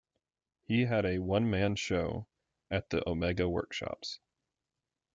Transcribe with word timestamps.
He 0.63 0.85
had 0.85 1.05
a 1.05 1.19
one-man 1.19 1.75
show 1.75 2.25
at 2.71 2.89
the 2.89 3.07
Omega 3.07 3.47
Workshops. 3.47 4.19